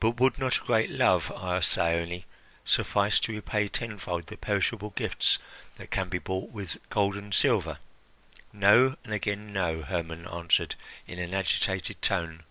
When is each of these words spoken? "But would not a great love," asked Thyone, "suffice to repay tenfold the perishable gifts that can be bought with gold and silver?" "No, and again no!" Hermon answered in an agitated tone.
"But 0.00 0.18
would 0.18 0.38
not 0.38 0.56
a 0.56 0.64
great 0.64 0.88
love," 0.88 1.30
asked 1.36 1.74
Thyone, 1.74 2.24
"suffice 2.64 3.20
to 3.20 3.34
repay 3.34 3.68
tenfold 3.68 4.28
the 4.28 4.38
perishable 4.38 4.88
gifts 4.96 5.36
that 5.76 5.90
can 5.90 6.08
be 6.08 6.16
bought 6.18 6.48
with 6.50 6.78
gold 6.88 7.14
and 7.14 7.34
silver?" 7.34 7.76
"No, 8.54 8.96
and 9.04 9.12
again 9.12 9.52
no!" 9.52 9.82
Hermon 9.82 10.26
answered 10.26 10.76
in 11.06 11.18
an 11.18 11.34
agitated 11.34 12.00
tone. 12.00 12.44